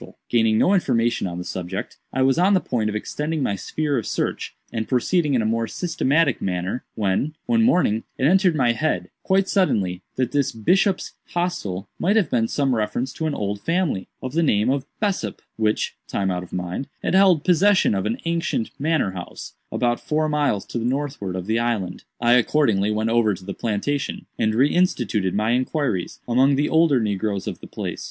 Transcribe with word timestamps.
Gaining 0.31 0.57
no 0.57 0.73
information 0.73 1.27
on 1.27 1.37
the 1.37 1.43
subject, 1.43 1.99
I 2.11 2.23
was 2.23 2.39
on 2.39 2.55
the 2.55 2.59
point 2.59 2.89
of 2.89 2.95
extending 2.95 3.43
my 3.43 3.55
sphere 3.55 3.99
of 3.99 4.07
search, 4.07 4.55
and 4.73 4.87
proceeding 4.87 5.35
in 5.35 5.43
a 5.43 5.45
more 5.45 5.67
systematic 5.67 6.41
manner, 6.41 6.83
when, 6.95 7.35
one 7.45 7.61
morning, 7.61 8.03
it 8.17 8.23
entered 8.25 8.55
into 8.55 8.57
my 8.57 8.71
head, 8.71 9.11
quite 9.21 9.47
suddenly, 9.47 10.01
that 10.15 10.31
this 10.31 10.53
'Bishop's 10.53 11.13
Hostel' 11.35 11.87
might 11.99 12.15
have 12.15 12.49
some 12.49 12.73
reference 12.73 13.13
to 13.13 13.27
an 13.27 13.35
old 13.35 13.61
family, 13.61 14.09
of 14.23 14.33
the 14.33 14.41
name 14.41 14.71
of 14.71 14.87
Bessop, 14.99 15.39
which, 15.55 15.95
time 16.07 16.31
out 16.31 16.41
of 16.41 16.51
mind, 16.51 16.87
had 17.03 17.13
held 17.13 17.43
possession 17.43 17.93
of 17.93 18.07
an 18.07 18.17
ancient 18.25 18.71
manor 18.79 19.11
house, 19.11 19.53
about 19.71 19.99
four 19.99 20.27
miles 20.27 20.65
to 20.65 20.79
the 20.79 20.83
northward 20.85 21.35
of 21.35 21.45
the 21.45 21.59
island. 21.59 22.05
I 22.19 22.33
accordingly 22.33 22.89
went 22.89 23.11
over 23.11 23.35
to 23.35 23.45
the 23.45 23.53
plantation, 23.53 24.25
and 24.39 24.55
re 24.55 24.73
instituted 24.73 25.35
my 25.35 25.51
inquiries 25.51 26.19
among 26.27 26.55
the 26.55 26.69
older 26.69 26.99
negroes 26.99 27.45
of 27.45 27.59
the 27.59 27.67
place. 27.67 27.99